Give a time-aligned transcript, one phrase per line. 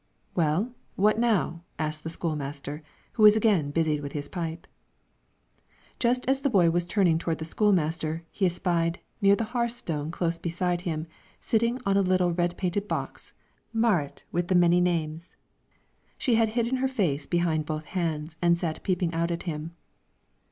[0.33, 2.81] "Well, what now?" asked the school master,
[3.13, 4.65] who was again busied with his pipe.
[5.99, 9.43] Just as the boy was about turning toward the school master, he espied, near the
[9.53, 11.05] hearthstone close beside him,
[11.39, 13.33] sitting on a little red painted box,
[13.73, 15.35] Marit with the many names;
[16.17, 19.75] she had hidden her face behind both hands and sat peeping out at him.